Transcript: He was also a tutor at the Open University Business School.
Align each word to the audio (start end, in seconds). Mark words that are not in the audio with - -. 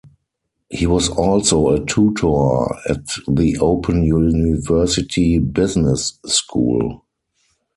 He 0.71 0.87
was 0.87 1.09
also 1.09 1.69
a 1.69 1.85
tutor 1.85 2.73
at 2.89 3.05
the 3.27 3.59
Open 3.61 4.01
University 4.01 5.37
Business 5.37 6.17
School. 6.25 7.05